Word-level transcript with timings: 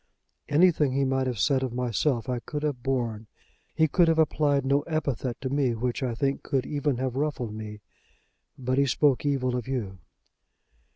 "Anything 0.49 0.93
he 0.93 1.05
might 1.05 1.27
have 1.27 1.37
said 1.37 1.61
of 1.61 1.73
myself 1.75 2.27
I 2.27 2.39
could 2.39 2.63
have 2.63 2.81
borne. 2.81 3.27
He 3.75 3.87
could 3.87 4.07
have 4.07 4.17
applied 4.17 4.65
no 4.65 4.81
epithet 4.87 5.39
to 5.41 5.49
me 5.51 5.75
which, 5.75 6.01
I 6.01 6.15
think, 6.15 6.41
could 6.41 6.65
even 6.65 6.97
have 6.97 7.15
ruffled 7.15 7.53
me. 7.53 7.81
But 8.57 8.79
he 8.79 8.87
spoke 8.87 9.27
evil 9.27 9.55
of 9.55 9.67
you." 9.67 9.99